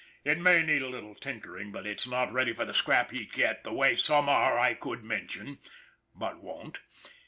[0.25, 3.63] "It may need a little tinkering, but it's not ready for the scrap heap yet,
[3.63, 5.59] the way some are I could mention
[6.15, 6.79] but won't.